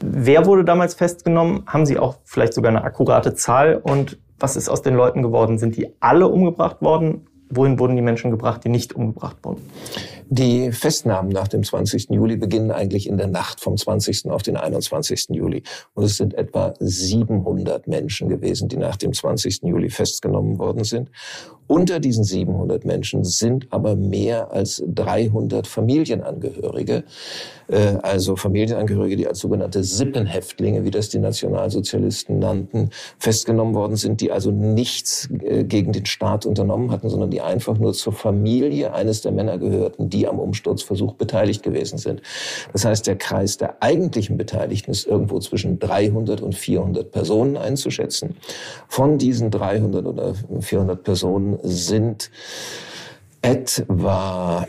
Wer 0.00 0.46
wurde 0.46 0.64
damals 0.64 0.94
festgenommen? 0.94 1.62
Haben 1.66 1.84
Sie 1.84 1.98
auch 1.98 2.18
vielleicht 2.24 2.54
sogar 2.54 2.70
eine 2.70 2.82
akkurate 2.82 3.34
Zahl? 3.34 3.76
Und 3.76 4.18
was 4.42 4.56
ist 4.56 4.68
aus 4.68 4.82
den 4.82 4.94
Leuten 4.94 5.22
geworden? 5.22 5.58
Sind 5.58 5.76
die 5.76 5.88
alle 6.00 6.28
umgebracht 6.28 6.82
worden? 6.82 7.26
Wohin 7.54 7.78
wurden 7.78 7.96
die 7.96 8.02
Menschen 8.02 8.30
gebracht, 8.30 8.64
die 8.64 8.70
nicht 8.70 8.94
umgebracht 8.94 9.36
wurden? 9.42 9.60
Die 10.30 10.72
Festnahmen 10.72 11.28
nach 11.28 11.48
dem 11.48 11.62
20. 11.62 12.08
Juli 12.08 12.36
beginnen 12.36 12.70
eigentlich 12.70 13.06
in 13.06 13.18
der 13.18 13.26
Nacht 13.26 13.60
vom 13.60 13.76
20. 13.76 14.30
auf 14.30 14.42
den 14.42 14.56
21. 14.56 15.26
Juli. 15.28 15.62
Und 15.92 16.04
es 16.04 16.16
sind 16.16 16.32
etwa 16.32 16.72
700 16.80 17.86
Menschen 17.86 18.30
gewesen, 18.30 18.68
die 18.68 18.78
nach 18.78 18.96
dem 18.96 19.12
20. 19.12 19.64
Juli 19.64 19.90
festgenommen 19.90 20.58
worden 20.58 20.84
sind. 20.84 21.10
Unter 21.66 22.00
diesen 22.00 22.24
700 22.24 22.86
Menschen 22.86 23.24
sind 23.24 23.66
aber 23.70 23.94
mehr 23.94 24.50
als 24.50 24.82
300 24.86 25.66
Familienangehörige, 25.66 27.04
also 28.02 28.36
Familienangehörige, 28.36 29.16
die 29.16 29.26
als 29.26 29.38
sogenannte 29.38 29.82
Sippenhäftlinge, 29.82 30.84
wie 30.84 30.90
das 30.90 31.08
die 31.08 31.18
Nationalsozialisten 31.18 32.38
nannten, 32.38 32.90
festgenommen 33.18 33.74
worden 33.74 33.96
sind, 33.96 34.20
die 34.20 34.30
also 34.30 34.50
nichts 34.50 35.28
äh, 35.42 35.64
gegen 35.64 35.92
den 35.92 36.06
Staat 36.06 36.46
unternommen 36.46 36.90
hatten, 36.90 37.08
sondern 37.08 37.30
die 37.30 37.40
einfach 37.40 37.78
nur 37.78 37.92
zur 37.92 38.12
Familie 38.12 38.92
eines 38.92 39.22
der 39.22 39.32
Männer 39.32 39.58
gehörten, 39.58 40.10
die 40.10 40.28
am 40.28 40.38
Umsturzversuch 40.38 41.14
beteiligt 41.14 41.62
gewesen 41.62 41.98
sind. 41.98 42.22
Das 42.72 42.84
heißt, 42.84 43.06
der 43.06 43.16
Kreis 43.16 43.56
der 43.56 43.82
eigentlichen 43.82 44.36
Beteiligten 44.36 44.90
ist 44.90 45.06
irgendwo 45.06 45.38
zwischen 45.38 45.78
300 45.78 46.40
und 46.40 46.54
400 46.54 47.10
Personen 47.10 47.56
einzuschätzen. 47.56 48.36
Von 48.88 49.18
diesen 49.18 49.50
300 49.50 50.06
oder 50.06 50.34
400 50.60 51.02
Personen 51.02 51.58
sind 51.62 52.30
etwa 53.42 54.66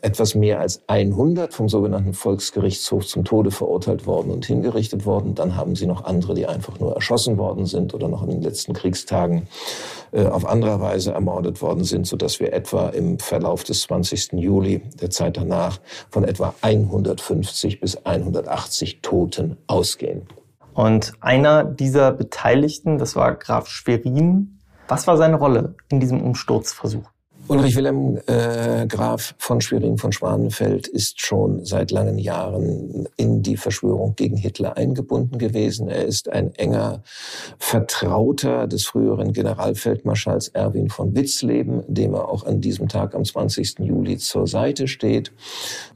etwas 0.00 0.34
mehr 0.34 0.60
als 0.60 0.82
100 0.86 1.52
vom 1.52 1.68
sogenannten 1.68 2.14
Volksgerichtshof 2.14 3.06
zum 3.06 3.24
Tode 3.24 3.50
verurteilt 3.50 4.06
worden 4.06 4.30
und 4.30 4.46
hingerichtet 4.46 5.04
worden. 5.04 5.34
Dann 5.34 5.54
haben 5.54 5.76
sie 5.76 5.86
noch 5.86 6.04
andere, 6.04 6.34
die 6.34 6.46
einfach 6.46 6.80
nur 6.80 6.94
erschossen 6.94 7.36
worden 7.36 7.66
sind 7.66 7.92
oder 7.92 8.08
noch 8.08 8.22
in 8.22 8.30
den 8.30 8.42
letzten 8.42 8.72
Kriegstagen 8.72 9.48
äh, 10.12 10.24
auf 10.24 10.46
andere 10.46 10.80
Weise 10.80 11.12
ermordet 11.12 11.60
worden 11.60 11.84
sind, 11.84 12.06
sodass 12.06 12.40
wir 12.40 12.54
etwa 12.54 12.88
im 12.88 13.18
Verlauf 13.18 13.64
des 13.64 13.82
20. 13.82 14.32
Juli, 14.32 14.80
der 15.00 15.10
Zeit 15.10 15.36
danach, 15.36 15.78
von 16.08 16.24
etwa 16.24 16.54
150 16.62 17.80
bis 17.80 17.96
180 18.06 19.02
Toten 19.02 19.58
ausgehen. 19.66 20.22
Und 20.72 21.12
einer 21.20 21.64
dieser 21.64 22.12
Beteiligten, 22.12 22.98
das 22.98 23.14
war 23.14 23.34
Graf 23.34 23.68
Schwerin. 23.68 24.58
Was 24.88 25.06
war 25.06 25.16
seine 25.16 25.36
Rolle 25.36 25.74
in 25.90 26.00
diesem 26.00 26.22
Umsturzversuch? 26.22 27.10
Ulrich 27.48 27.76
Wilhelm 27.76 28.18
äh, 28.26 28.88
Graf 28.88 29.36
von 29.38 29.60
Schwerin 29.60 29.98
von 29.98 30.10
Schwanenfeld 30.10 30.88
ist 30.88 31.20
schon 31.20 31.64
seit 31.64 31.92
langen 31.92 32.18
Jahren 32.18 33.06
in 33.16 33.42
die 33.44 33.56
Verschwörung 33.56 34.16
gegen 34.16 34.36
Hitler 34.36 34.76
eingebunden 34.76 35.38
gewesen. 35.38 35.88
Er 35.88 36.04
ist 36.06 36.28
ein 36.28 36.52
enger 36.56 37.04
Vertrauter 37.58 38.66
des 38.66 38.86
früheren 38.86 39.32
Generalfeldmarschalls 39.32 40.48
Erwin 40.48 40.88
von 40.88 41.14
Witzleben, 41.14 41.84
dem 41.86 42.14
er 42.14 42.28
auch 42.28 42.44
an 42.44 42.60
diesem 42.60 42.88
Tag 42.88 43.14
am 43.14 43.24
20. 43.24 43.78
Juli 43.78 44.18
zur 44.18 44.48
Seite 44.48 44.88
steht. 44.88 45.30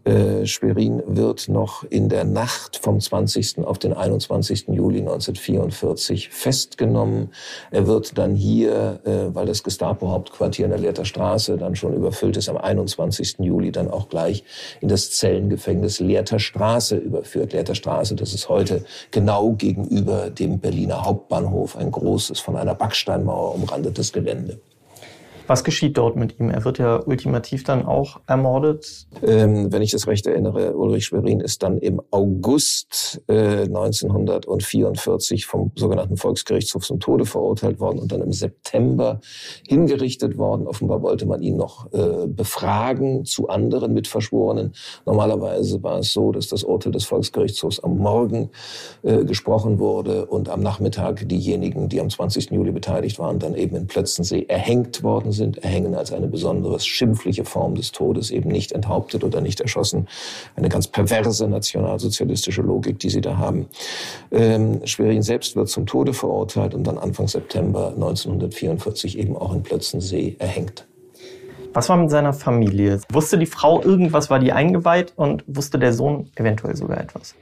Äh, 0.04 0.46
Schwerin 0.46 1.02
wird 1.04 1.48
noch 1.48 1.82
in 1.82 2.08
der 2.08 2.24
Nacht 2.24 2.76
vom 2.76 3.00
20. 3.00 3.64
auf 3.64 3.80
den 3.80 3.92
21. 3.92 4.68
Juli 4.68 5.00
1944 5.00 6.30
festgenommen. 6.30 7.30
Er 7.72 7.88
wird 7.88 8.16
dann 8.18 8.36
hier, 8.36 9.00
äh, 9.04 9.34
weil 9.34 9.46
das 9.46 9.64
Gestapo-Hauptquartier 9.64 10.66
in 10.66 10.70
der 10.70 10.78
Lehrter 10.80 11.04
Straße 11.04 11.39
Straße 11.40 11.56
dann 11.56 11.74
schon 11.74 11.94
überfüllt 11.94 12.36
ist, 12.36 12.48
am 12.48 12.56
21. 12.56 13.36
Juli 13.38 13.72
dann 13.72 13.90
auch 13.90 14.08
gleich 14.08 14.44
in 14.80 14.88
das 14.88 15.10
Zellengefängnis 15.12 16.00
Lehrter 16.00 16.38
Straße 16.38 16.96
überführt. 16.96 17.52
Lehrter 17.52 17.74
Straße, 17.74 18.14
das 18.14 18.34
ist 18.34 18.48
heute 18.48 18.84
genau 19.10 19.52
gegenüber 19.52 20.30
dem 20.30 20.58
Berliner 20.58 21.04
Hauptbahnhof 21.04 21.76
ein 21.76 21.90
großes, 21.90 22.40
von 22.40 22.56
einer 22.56 22.74
Backsteinmauer 22.74 23.54
umrandetes 23.54 24.12
Gelände. 24.12 24.60
Was 25.50 25.64
geschieht 25.64 25.98
dort 25.98 26.14
mit 26.14 26.38
ihm? 26.38 26.48
Er 26.48 26.64
wird 26.64 26.78
ja 26.78 27.04
ultimativ 27.04 27.64
dann 27.64 27.84
auch 27.84 28.20
ermordet. 28.28 29.08
Ähm, 29.20 29.72
wenn 29.72 29.82
ich 29.82 29.90
das 29.90 30.06
recht 30.06 30.24
erinnere, 30.28 30.76
Ulrich 30.76 31.06
Schwerin 31.06 31.40
ist 31.40 31.64
dann 31.64 31.78
im 31.78 32.00
August 32.12 33.20
äh, 33.26 33.62
1944 33.62 35.46
vom 35.46 35.72
sogenannten 35.74 36.16
Volksgerichtshof 36.16 36.84
zum 36.84 37.00
Tode 37.00 37.26
verurteilt 37.26 37.80
worden 37.80 37.98
und 37.98 38.12
dann 38.12 38.20
im 38.22 38.30
September 38.30 39.18
hingerichtet 39.66 40.38
worden. 40.38 40.68
Offenbar 40.68 41.02
wollte 41.02 41.26
man 41.26 41.42
ihn 41.42 41.56
noch 41.56 41.92
äh, 41.92 42.28
befragen 42.28 43.24
zu 43.24 43.48
anderen 43.48 43.92
Mitverschworenen. 43.92 44.72
Normalerweise 45.04 45.82
war 45.82 45.98
es 45.98 46.12
so, 46.12 46.30
dass 46.30 46.46
das 46.46 46.62
Urteil 46.62 46.92
des 46.92 47.06
Volksgerichtshofs 47.06 47.80
am 47.80 47.98
Morgen 47.98 48.50
äh, 49.02 49.24
gesprochen 49.24 49.80
wurde 49.80 50.26
und 50.26 50.48
am 50.48 50.60
Nachmittag 50.60 51.28
diejenigen, 51.28 51.88
die 51.88 52.00
am 52.00 52.08
20. 52.08 52.52
Juli 52.52 52.70
beteiligt 52.70 53.18
waren, 53.18 53.40
dann 53.40 53.56
eben 53.56 53.74
in 53.74 53.88
Plötzensee 53.88 54.44
erhängt 54.46 55.02
worden 55.02 55.32
sind 55.32 55.39
sind, 55.40 55.58
erhängen 55.58 55.94
als 55.94 56.12
eine 56.12 56.28
besonders 56.28 56.86
schimpfliche 56.86 57.44
Form 57.44 57.74
des 57.74 57.92
Todes, 57.92 58.30
eben 58.30 58.50
nicht 58.50 58.72
enthauptet 58.72 59.24
oder 59.24 59.40
nicht 59.40 59.60
erschossen. 59.60 60.06
Eine 60.54 60.68
ganz 60.68 60.86
perverse 60.86 61.48
nationalsozialistische 61.48 62.62
Logik, 62.62 62.98
die 62.98 63.10
sie 63.10 63.20
da 63.20 63.38
haben. 63.38 63.66
Ähm, 64.30 64.80
Schwerin 64.84 65.22
selbst 65.22 65.56
wird 65.56 65.68
zum 65.68 65.86
Tode 65.86 66.12
verurteilt 66.12 66.74
und 66.74 66.84
dann 66.84 66.98
Anfang 66.98 67.26
September 67.26 67.88
1944 67.88 69.18
eben 69.18 69.36
auch 69.36 69.54
in 69.54 69.62
Plötzensee 69.62 70.36
erhängt. 70.38 70.86
Was 71.72 71.88
war 71.88 71.96
mit 71.96 72.10
seiner 72.10 72.32
Familie? 72.32 73.00
Wusste 73.12 73.38
die 73.38 73.46
Frau 73.46 73.82
irgendwas, 73.82 74.28
war 74.28 74.40
die 74.40 74.52
eingeweiht 74.52 75.12
und 75.16 75.44
wusste 75.46 75.78
der 75.78 75.92
Sohn 75.92 76.28
eventuell 76.36 76.76
sogar 76.76 77.00
etwas? 77.00 77.34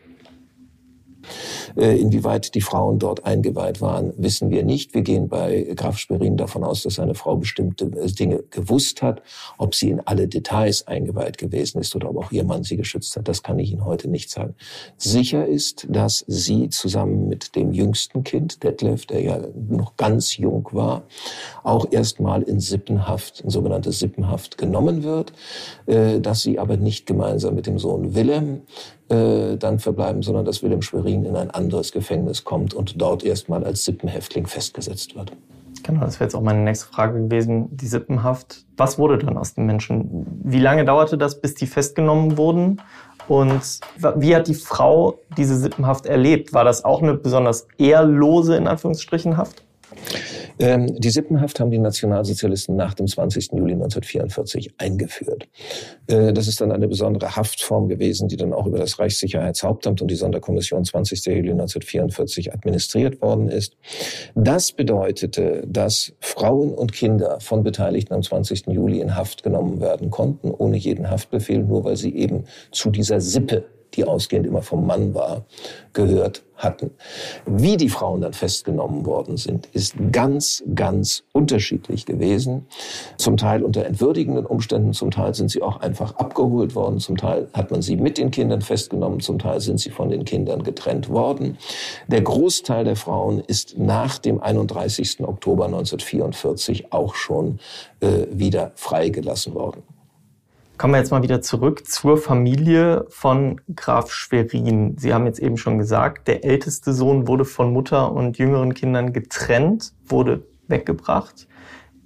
Äh, 1.76 1.98
inwieweit 1.98 2.54
die 2.54 2.60
Frauen 2.60 2.98
dort 2.98 3.25
eingeweiht 3.25 3.80
waren, 3.80 4.12
wissen 4.16 4.50
wir 4.50 4.64
nicht. 4.64 4.94
Wir 4.94 5.02
gehen 5.02 5.28
bei 5.28 5.72
Graf 5.76 5.98
Sperin 5.98 6.37
davon 6.37 6.64
aus, 6.64 6.82
dass 6.82 6.94
seine 6.94 7.14
Frau 7.14 7.37
bestimmte 7.37 7.87
äh, 7.87 8.06
Dinge 8.06 8.44
gewusst 8.50 9.02
hat. 9.02 9.22
Ob 9.58 9.75
sie 9.75 9.90
in 9.90 10.00
alle 10.00 10.28
Details 10.28 10.87
eingeweiht 10.87 11.38
gewesen 11.38 11.80
ist 11.80 11.94
oder 11.94 12.10
ob 12.10 12.16
auch 12.18 12.32
ihr 12.32 12.44
Mann 12.44 12.62
sie 12.64 12.76
geschützt 12.76 13.16
hat, 13.16 13.28
das 13.28 13.42
kann 13.42 13.58
ich 13.58 13.72
Ihnen 13.72 13.84
heute 13.84 14.08
nicht 14.08 14.30
sagen. 14.30 14.54
Sicher 14.96 15.46
ist, 15.46 15.87
dass 15.88 16.25
sie 16.26 16.68
zusammen 16.70 17.28
mit 17.28 17.56
dem 17.56 17.72
jüngsten 17.72 18.25
Kind, 18.25 18.62
Detlef, 18.62 19.06
der 19.06 19.20
ja 19.20 19.40
noch 19.68 19.96
ganz 19.96 20.37
jung 20.37 20.68
war, 20.72 21.02
auch 21.62 21.87
erstmal 21.90 22.42
in 22.42 22.60
Sippenhaft, 22.60 23.40
in 23.40 23.50
sogenannte 23.50 23.92
Sippenhaft 23.92 24.58
genommen 24.58 25.02
wird, 25.02 25.32
äh, 25.87 26.20
dass 26.20 26.42
sie 26.42 26.58
aber 26.58 26.76
nicht 26.76 27.06
gemeinsam 27.06 27.54
mit 27.54 27.66
dem 27.66 27.78
Sohn 27.78 28.14
Willem 28.14 28.62
dann 29.10 29.78
verbleiben, 29.78 30.22
sondern 30.22 30.44
dass 30.44 30.62
Wilhelm 30.62 30.82
Schwerin 30.82 31.25
in 31.25 31.34
ein 31.34 31.50
anderes 31.58 31.92
Gefängnis 31.92 32.44
kommt 32.44 32.72
und 32.72 33.00
dort 33.00 33.24
erstmal 33.24 33.64
als 33.64 33.84
Sippenhäftling 33.84 34.46
festgesetzt 34.46 35.14
wird. 35.14 35.32
Genau, 35.82 36.00
das 36.00 36.14
wäre 36.14 36.24
jetzt 36.24 36.34
auch 36.34 36.42
meine 36.42 36.60
nächste 36.60 36.86
Frage 36.86 37.20
gewesen, 37.22 37.76
die 37.76 37.86
Sippenhaft. 37.86 38.64
Was 38.76 38.98
wurde 38.98 39.18
dann 39.18 39.36
aus 39.36 39.54
den 39.54 39.66
Menschen? 39.66 40.26
Wie 40.42 40.58
lange 40.58 40.84
dauerte 40.84 41.18
das, 41.18 41.40
bis 41.40 41.54
die 41.54 41.66
festgenommen 41.66 42.38
wurden? 42.38 42.80
Und 43.28 43.80
wie 44.16 44.34
hat 44.34 44.48
die 44.48 44.54
Frau 44.54 45.18
diese 45.36 45.56
Sippenhaft 45.56 46.06
erlebt? 46.06 46.54
War 46.54 46.64
das 46.64 46.84
auch 46.84 47.02
eine 47.02 47.14
besonders 47.14 47.68
ehrlose, 47.76 48.56
in 48.56 48.66
Anführungsstrichen, 48.66 49.36
Haft? 49.36 49.64
Ähm, 50.58 50.86
die 50.98 51.10
Sippenhaft 51.10 51.60
haben 51.60 51.70
die 51.70 51.78
Nationalsozialisten 51.78 52.76
nach 52.76 52.94
dem 52.94 53.06
20. 53.06 53.52
Juli 53.52 53.74
1944 53.74 54.74
eingeführt. 54.78 55.48
Äh, 56.06 56.32
das 56.32 56.48
ist 56.48 56.60
dann 56.60 56.72
eine 56.72 56.88
besondere 56.88 57.36
Haftform 57.36 57.88
gewesen, 57.88 58.28
die 58.28 58.36
dann 58.36 58.52
auch 58.52 58.66
über 58.66 58.78
das 58.78 58.98
Reichssicherheitshauptamt 58.98 60.02
und 60.02 60.10
die 60.10 60.16
Sonderkommission 60.16 60.84
20. 60.84 61.26
Juli 61.26 61.52
1944 61.52 62.52
administriert 62.52 63.20
worden 63.22 63.48
ist. 63.48 63.76
Das 64.34 64.72
bedeutete, 64.72 65.62
dass 65.66 66.12
Frauen 66.20 66.74
und 66.74 66.92
Kinder 66.92 67.38
von 67.40 67.62
Beteiligten 67.62 68.14
am 68.14 68.22
20. 68.22 68.66
Juli 68.68 69.00
in 69.00 69.14
Haft 69.14 69.42
genommen 69.42 69.80
werden 69.80 70.10
konnten, 70.10 70.50
ohne 70.50 70.76
jeden 70.76 71.10
Haftbefehl, 71.10 71.62
nur 71.62 71.84
weil 71.84 71.96
sie 71.96 72.14
eben 72.14 72.44
zu 72.72 72.90
dieser 72.90 73.20
Sippe 73.20 73.64
die 73.98 74.04
ausgehend 74.04 74.46
immer 74.46 74.62
vom 74.62 74.86
Mann 74.86 75.12
war, 75.12 75.44
gehört 75.92 76.44
hatten. 76.56 76.90
Wie 77.46 77.76
die 77.76 77.88
Frauen 77.88 78.20
dann 78.20 78.32
festgenommen 78.32 79.06
worden 79.06 79.36
sind, 79.36 79.66
ist 79.72 79.94
ganz, 80.12 80.62
ganz 80.74 81.24
unterschiedlich 81.32 82.06
gewesen. 82.06 82.66
Zum 83.16 83.36
Teil 83.36 83.62
unter 83.62 83.84
entwürdigenden 83.84 84.46
Umständen, 84.46 84.92
zum 84.92 85.10
Teil 85.10 85.34
sind 85.34 85.50
sie 85.50 85.62
auch 85.62 85.80
einfach 85.80 86.16
abgeholt 86.16 86.74
worden, 86.74 86.98
zum 86.98 87.16
Teil 87.16 87.48
hat 87.52 87.70
man 87.70 87.82
sie 87.82 87.96
mit 87.96 88.18
den 88.18 88.30
Kindern 88.30 88.60
festgenommen, 88.60 89.20
zum 89.20 89.38
Teil 89.38 89.60
sind 89.60 89.78
sie 89.78 89.90
von 89.90 90.08
den 90.08 90.24
Kindern 90.24 90.62
getrennt 90.62 91.08
worden. 91.08 91.58
Der 92.08 92.22
Großteil 92.22 92.84
der 92.84 92.96
Frauen 92.96 93.40
ist 93.40 93.78
nach 93.78 94.18
dem 94.18 94.40
31. 94.40 95.20
Oktober 95.20 95.66
1944 95.66 96.92
auch 96.92 97.14
schon 97.14 97.58
äh, 98.00 98.26
wieder 98.30 98.72
freigelassen 98.74 99.54
worden. 99.54 99.82
Kommen 100.78 100.94
wir 100.94 100.99
jetzt 100.99 101.11
mal 101.11 101.25
wieder 101.25 101.42
zurück 101.42 101.88
zur 101.88 102.16
Familie 102.16 103.04
von 103.08 103.61
Graf 103.75 104.12
Schwerin. 104.12 104.97
Sie 104.97 105.12
haben 105.12 105.26
jetzt 105.26 105.40
eben 105.40 105.56
schon 105.56 105.76
gesagt, 105.76 106.28
der 106.28 106.44
älteste 106.44 106.92
Sohn 106.92 107.26
wurde 107.26 107.44
von 107.44 107.73
Mutter 107.73 108.12
und 108.12 108.38
jüngeren 108.38 108.75
Kindern 108.75 109.12
getrennt, 109.12 109.92
wurde 110.06 110.47
weggebracht 110.68 111.49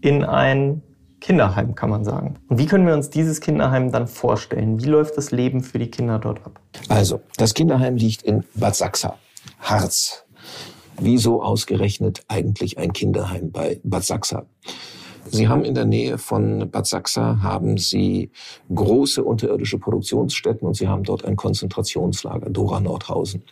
in 0.00 0.24
ein 0.24 0.80
Kinderheim, 1.20 1.74
kann 1.74 1.90
man 1.90 2.02
sagen. 2.02 2.38
Und 2.48 2.58
wie 2.58 2.64
können 2.64 2.86
wir 2.86 2.94
uns 2.94 3.10
dieses 3.10 3.42
Kinderheim 3.42 3.92
dann 3.92 4.08
vorstellen? 4.08 4.82
Wie 4.82 4.88
läuft 4.88 5.18
das 5.18 5.32
Leben 5.32 5.62
für 5.62 5.78
die 5.78 5.90
Kinder 5.90 6.18
dort 6.18 6.38
ab? 6.46 6.58
Also, 6.88 7.20
das 7.36 7.52
Kinderheim 7.52 7.96
liegt 7.96 8.22
in 8.22 8.42
Bad 8.54 8.74
Sachsa, 8.74 9.18
Harz. 9.60 10.24
Wieso 10.98 11.42
ausgerechnet 11.42 12.24
eigentlich 12.28 12.78
ein 12.78 12.94
Kinderheim 12.94 13.52
bei 13.52 13.80
Bad 13.84 14.04
Sachsa? 14.04 14.46
Sie 15.32 15.48
haben 15.48 15.64
in 15.64 15.74
der 15.74 15.86
Nähe 15.86 16.18
von 16.18 16.70
Bad 16.70 16.86
Sachsa 16.86 17.38
haben 17.42 17.78
Sie 17.78 18.30
große 18.72 19.24
unterirdische 19.24 19.78
Produktionsstätten 19.78 20.68
und 20.68 20.74
Sie 20.74 20.88
haben 20.88 21.04
dort 21.04 21.24
ein 21.24 21.36
Konzentrationslager, 21.36 22.50
Dora 22.50 22.80
Nordhausen. 22.80 23.42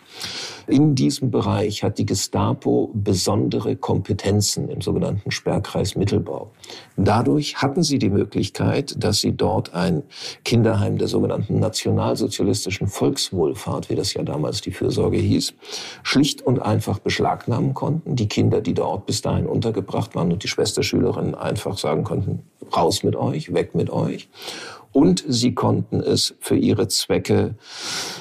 In 0.71 0.95
diesem 0.95 1.33
Bereich 1.33 1.83
hat 1.83 1.99
die 1.99 2.07
Gestapo 2.07 2.93
besondere 2.95 3.75
Kompetenzen 3.75 4.69
im 4.69 4.81
sogenannten 4.81 5.33
Sperrkreis 5.33 5.97
Mittelbau. 5.97 6.53
Dadurch 6.97 7.57
hatten 7.57 7.83
Sie 7.83 7.99
die 7.99 8.09
Möglichkeit, 8.09 8.95
dass 9.03 9.19
Sie 9.19 9.37
dort 9.37 9.75
ein 9.75 10.05
Kinderheim 10.45 10.97
der 10.97 11.09
sogenannten 11.09 11.59
nationalsozialistischen 11.59 12.87
Volkswohlfahrt, 12.87 13.91
wie 13.91 13.97
das 13.97 14.15
ja 14.15 14.23
damals 14.23 14.61
die 14.61 14.71
Fürsorge 14.71 15.19
hieß, 15.19 15.55
schlicht 16.05 16.41
und 16.41 16.61
einfach 16.61 17.01
beschlagnahmen 17.01 17.75
konnten. 17.75 18.15
Die 18.15 18.29
Kinder, 18.29 18.61
die 18.61 18.75
dort 18.75 19.07
bis 19.07 19.23
dahin 19.23 19.47
untergebracht 19.47 20.15
waren 20.15 20.31
und 20.31 20.45
die 20.45 20.49
Schwesterschülerinnen 20.49 21.35
einfach 21.35 21.79
sagen 21.79 22.05
konnten, 22.05 22.45
raus 22.77 23.03
mit 23.03 23.17
euch, 23.17 23.53
weg 23.53 23.75
mit 23.75 23.91
euch. 23.91 24.29
Und 24.93 25.25
sie 25.27 25.55
konnten 25.55 26.01
es 26.01 26.35
für 26.41 26.57
ihre 26.57 26.89
Zwecke 26.89 27.55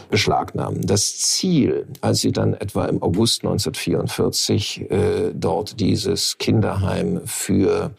beschlagnahmen. 0.10 0.82
Das 0.86 1.18
Ziel, 1.18 1.88
als 2.02 2.22
sie 2.22 2.32
dann 2.32 2.54
etwa 2.54 2.86
im 2.86 3.02
August 3.02 3.44
1944 3.44 4.92
äh, 4.92 5.32
dort 5.34 5.80
dieses 5.80 6.38
Kinderheim 6.38 7.22
für 7.26 7.92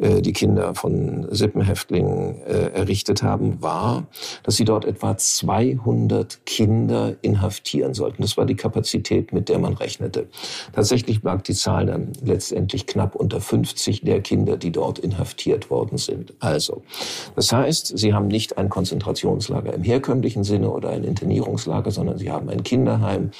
die 0.00 0.32
Kinder 0.32 0.74
von 0.74 1.28
Sippenhäftlingen 1.30 2.40
äh, 2.42 2.70
errichtet 2.72 3.22
haben, 3.22 3.62
war, 3.62 4.06
dass 4.42 4.56
sie 4.56 4.64
dort 4.64 4.84
etwa 4.84 5.16
200 5.16 6.46
Kinder 6.46 7.16
inhaftieren 7.22 7.94
sollten. 7.94 8.22
Das 8.22 8.36
war 8.36 8.46
die 8.46 8.56
Kapazität, 8.56 9.32
mit 9.32 9.48
der 9.48 9.58
man 9.58 9.74
rechnete. 9.74 10.28
Tatsächlich 10.72 11.22
lag 11.22 11.42
die 11.42 11.54
Zahl 11.54 11.86
dann 11.86 12.12
letztendlich 12.22 12.86
knapp 12.86 13.14
unter 13.14 13.40
50 13.40 14.02
der 14.02 14.20
Kinder, 14.20 14.56
die 14.56 14.72
dort 14.72 14.98
inhaftiert 14.98 15.70
worden 15.70 15.98
sind. 15.98 16.32
Also, 16.40 16.82
das 17.36 17.52
heißt, 17.52 17.98
sie 17.98 18.14
haben 18.14 18.28
nicht 18.28 18.58
ein 18.58 18.68
Konzentrationslager 18.68 19.74
im 19.74 19.82
herkömmlichen 19.82 20.44
Sinne 20.44 20.70
oder 20.70 20.90
ein 20.90 21.04
Internierungslager, 21.04 21.90
sondern 21.90 22.18
sie 22.18 22.30
haben 22.30 22.48
ein 22.48 22.62
Kinderheim 22.62 23.30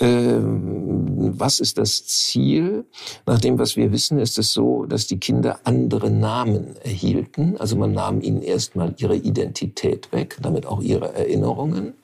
was 0.00 1.60
ist 1.60 1.78
das 1.78 2.06
Ziel? 2.06 2.84
Nach 3.26 3.40
dem, 3.40 3.58
was 3.58 3.76
wir 3.76 3.92
wissen, 3.92 4.18
ist 4.18 4.38
es 4.38 4.52
so, 4.52 4.84
dass 4.84 5.06
die 5.06 5.18
Kinder 5.18 5.58
andere 5.64 6.10
Namen 6.10 6.76
erhielten. 6.82 7.56
Also 7.58 7.76
man 7.76 7.92
nahm 7.92 8.20
ihnen 8.20 8.42
erstmal 8.42 8.94
ihre 8.98 9.16
Identität 9.16 10.12
weg, 10.12 10.36
damit 10.40 10.66
auch 10.66 10.80
ihre 10.80 11.14
Erinnerungen. 11.14 11.94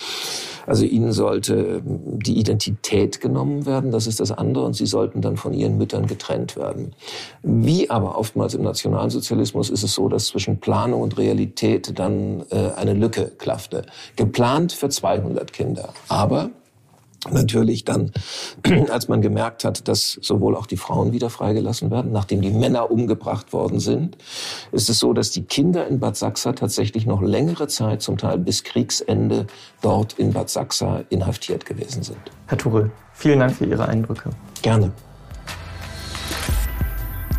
Also 0.67 0.85
ihnen 0.85 1.13
sollte 1.13 1.83
die 1.85 2.39
Identität 2.39 3.21
genommen 3.21 3.67
werden, 3.67 3.91
das 3.91 4.07
ist 4.07 4.21
das 4.21 4.33
andere, 4.33 4.65
und 4.65 4.75
sie 4.75 4.87
sollten 4.87 5.21
dann 5.21 5.37
von 5.37 5.53
ihren 5.53 5.77
Müttern 5.77 6.07
getrennt 6.07 6.57
werden. 6.57 6.95
Wie 7.43 7.91
aber 7.91 8.17
oftmals 8.17 8.55
im 8.55 8.63
Nationalsozialismus 8.63 9.71
ist 9.71 9.83
es 9.83 9.95
so, 9.95 10.09
dass 10.09 10.27
zwischen 10.27 10.61
Planung 10.61 11.03
und 11.03 11.19
Realität 11.19 11.99
dann 11.99 12.45
äh, 12.51 12.71
eine 12.77 12.95
Lücke 12.95 13.31
klaffte. 13.37 13.85
Geplant 14.17 14.73
für 14.73 14.89
200 14.89 15.53
Kinder, 15.53 15.93
aber 16.09 16.51
Natürlich 17.31 17.85
dann, 17.85 18.13
als 18.91 19.09
man 19.09 19.23
gemerkt 19.23 19.65
hat, 19.65 19.89
dass 19.89 20.19
sowohl 20.21 20.57
auch 20.57 20.67
die 20.67 20.77
Frauen 20.77 21.13
wieder 21.13 21.31
freigelassen 21.31 21.91
werden, 21.91 22.13
nachdem 22.13 22.43
die 22.43 22.51
Männer 22.51 22.91
umgebracht 22.91 23.53
worden 23.53 23.81
sind, 23.81 24.17
ist 24.73 24.91
es 24.91 24.99
so, 24.99 25.13
dass 25.13 25.31
die 25.31 25.45
Kinder 25.45 25.87
in 25.87 26.01
Bad 26.01 26.17
Sachsa 26.17 26.53
tatsächlich 26.53 27.07
noch 27.07 27.23
längere 27.23 27.69
Zeit, 27.69 28.03
zum 28.03 28.19
Teil 28.19 28.39
bis 28.39 28.65
Kriegsende, 28.65 29.47
dort 29.81 30.15
in 30.15 30.33
Bad 30.33 30.51
Sachsa 30.51 31.05
inhaftiert 31.11 31.67
gewesen 31.67 32.03
sind. 32.03 32.19
Herr 32.47 32.59
Turel, 32.59 32.91
vielen 33.13 33.41
Dank 33.41 33.55
für 33.55 33.67
Ihre 33.67 33.89
Eindrücke. 33.89 34.31
Gerne. 34.63 34.93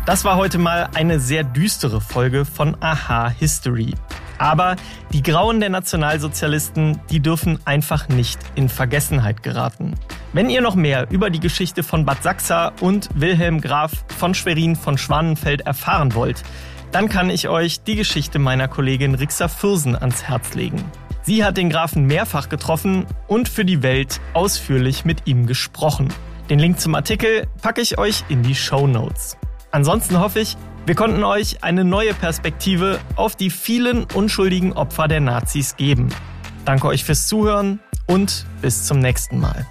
Das 0.06 0.24
war 0.24 0.36
heute 0.36 0.58
mal 0.58 0.88
eine 0.94 1.18
sehr 1.18 1.42
düstere 1.42 2.00
Folge 2.00 2.44
von 2.44 2.76
Aha 2.80 3.28
History. 3.28 3.92
Aber 4.38 4.76
die 5.12 5.22
Grauen 5.22 5.60
der 5.60 5.70
Nationalsozialisten, 5.70 7.00
die 7.10 7.20
dürfen 7.20 7.58
einfach 7.64 8.08
nicht 8.08 8.38
in 8.54 8.68
Vergessenheit 8.68 9.42
geraten. 9.42 9.94
Wenn 10.32 10.50
ihr 10.50 10.60
noch 10.60 10.74
mehr 10.74 11.06
über 11.10 11.30
die 11.30 11.40
Geschichte 11.40 11.82
von 11.82 12.04
Bad 12.04 12.22
Sachsa 12.22 12.72
und 12.80 13.08
Wilhelm 13.14 13.60
Graf 13.60 14.04
von 14.18 14.34
Schwerin 14.34 14.76
von 14.76 14.98
Schwanenfeld 14.98 15.62
erfahren 15.62 16.14
wollt, 16.14 16.42
dann 16.92 17.08
kann 17.08 17.30
ich 17.30 17.48
euch 17.48 17.82
die 17.82 17.96
Geschichte 17.96 18.38
meiner 18.38 18.68
Kollegin 18.68 19.14
Rixa 19.14 19.48
Fürsen 19.48 19.96
ans 19.96 20.24
Herz 20.24 20.54
legen. 20.54 20.84
Sie 21.22 21.44
hat 21.44 21.56
den 21.56 21.70
Grafen 21.70 22.04
mehrfach 22.06 22.48
getroffen 22.48 23.04
und 23.26 23.48
für 23.48 23.64
die 23.64 23.82
Welt 23.82 24.20
ausführlich 24.32 25.04
mit 25.04 25.26
ihm 25.26 25.46
gesprochen. 25.46 26.08
Den 26.48 26.60
Link 26.60 26.78
zum 26.78 26.94
Artikel 26.94 27.48
packe 27.60 27.80
ich 27.80 27.98
euch 27.98 28.22
in 28.28 28.44
die 28.44 28.54
Show 28.54 28.86
Notes. 28.86 29.36
Ansonsten 29.72 30.20
hoffe 30.20 30.38
ich, 30.40 30.56
wir 30.86 30.94
konnten 30.94 31.24
euch 31.24 31.64
eine 31.64 31.84
neue 31.84 32.14
Perspektive 32.14 33.00
auf 33.16 33.34
die 33.34 33.50
vielen 33.50 34.04
unschuldigen 34.14 34.72
Opfer 34.72 35.08
der 35.08 35.20
Nazis 35.20 35.76
geben. 35.76 36.08
Danke 36.64 36.86
euch 36.86 37.04
fürs 37.04 37.26
Zuhören 37.26 37.80
und 38.06 38.46
bis 38.62 38.84
zum 38.86 39.00
nächsten 39.00 39.40
Mal. 39.40 39.66